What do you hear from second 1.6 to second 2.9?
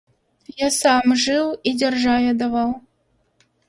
і дзяржаве даваў.